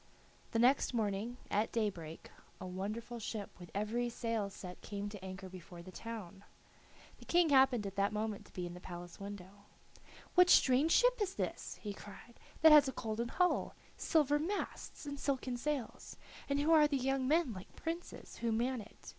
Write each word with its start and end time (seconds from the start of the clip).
The 0.49 0.57
next 0.57 0.95
morning, 0.95 1.37
at 1.51 1.71
daybreak, 1.71 2.31
a 2.59 2.65
wonderful 2.65 3.19
ship 3.19 3.51
with 3.59 3.69
every 3.75 4.09
sail 4.09 4.49
set 4.49 4.81
came 4.81 5.09
to 5.09 5.23
anchor 5.23 5.47
before 5.47 5.83
the 5.83 5.91
town. 5.91 6.43
The 7.19 7.25
King 7.25 7.49
happened 7.49 7.85
at 7.85 7.97
that 7.97 8.11
moment 8.11 8.47
to 8.47 8.51
be 8.53 8.65
at 8.65 8.73
the 8.73 8.79
palace 8.79 9.19
window. 9.19 9.65
"What 10.33 10.49
strange 10.49 10.91
ship 10.91 11.21
is 11.21 11.35
this," 11.35 11.75
he 11.83 11.93
cried, 11.93 12.39
"that 12.63 12.71
has 12.71 12.87
a 12.87 12.93
golden 12.93 13.27
hull, 13.27 13.75
silver 13.95 14.39
masts, 14.39 15.05
and 15.05 15.19
silken 15.19 15.55
sails, 15.55 16.17
and 16.49 16.59
who 16.59 16.71
are 16.71 16.87
the 16.87 16.97
young 16.97 17.27
men 17.27 17.53
like 17.53 17.75
princes 17.75 18.37
who 18.37 18.51
man 18.51 18.81
it? 18.81 19.09